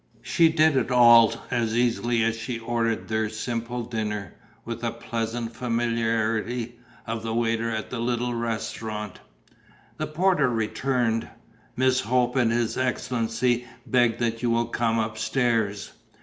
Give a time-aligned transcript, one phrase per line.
[0.23, 4.33] She did it all as easily as she ordered their simple dinner,
[4.65, 9.19] with a pleasant familiarity, of the waiter at their little restaurant.
[9.97, 11.27] The porter returned:
[11.77, 15.91] "Miss Hope and his excellency beg that you will come upstairs."